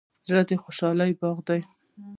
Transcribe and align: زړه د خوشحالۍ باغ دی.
زړه 0.27 0.41
د 0.49 0.51
خوشحالۍ 0.63 1.11
باغ 1.19 1.37
دی. 1.47 1.61